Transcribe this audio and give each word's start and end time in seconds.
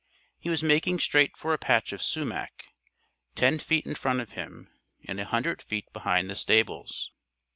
He 0.39 0.49
was 0.49 0.63
making 0.63 0.99
straight 0.99 1.37
for 1.37 1.53
a 1.53 1.59
patch 1.59 1.93
of 1.93 2.01
sumac, 2.01 2.69
ten 3.35 3.59
feet 3.59 3.85
in 3.85 3.93
front 3.93 4.19
of 4.19 4.31
him 4.31 4.67
and 5.05 5.19
a 5.19 5.25
hundred 5.25 5.61
feet 5.61 5.85
behind 5.93 6.27
the 6.27 6.33
stables. 6.33 7.11